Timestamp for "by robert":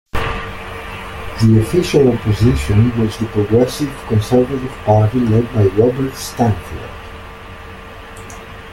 5.53-6.15